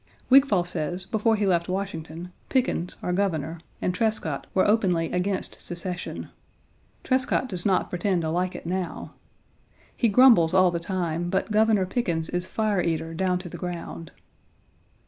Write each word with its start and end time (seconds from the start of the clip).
Wigfall 0.31 0.61
1 0.63 0.65
says 0.65 1.05
before 1.05 1.35
he 1.35 1.45
left 1.45 1.69
Washington, 1.69 2.31
Pickens, 2.49 2.97
our 3.03 3.13
Governor, 3.13 3.59
and 3.83 3.93
Trescott 3.93 4.47
were 4.51 4.67
openly 4.67 5.11
against 5.11 5.61
secession; 5.61 6.29
Trescott 7.03 7.47
does 7.47 7.67
not 7.67 7.91
pretend 7.91 8.23
to 8.23 8.31
like 8.31 8.55
it 8.55 8.65
now. 8.65 9.13
He 9.95 10.09
grumbles 10.09 10.55
all 10.55 10.71
the 10.71 10.79
time, 10.79 11.29
but 11.29 11.51
Governor 11.51 11.85
Pickens 11.85 12.29
is 12.29 12.47
fire 12.47 12.81
eater 12.81 13.13
down 13.13 13.37
to 13.37 13.47
the 13.47 13.57
ground. 13.61 14.09